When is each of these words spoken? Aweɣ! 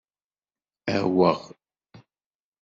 Aweɣ! 0.95 1.39